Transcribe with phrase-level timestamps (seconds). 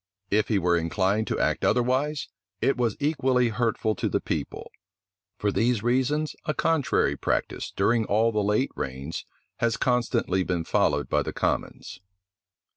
[0.31, 2.27] If he were inclined to act otherwise,
[2.59, 4.71] it was equally hurtful to the people.
[5.37, 9.25] For these reasons, a contrary practice, during all the late reigns,
[9.57, 11.99] has constantly been followed by the commons.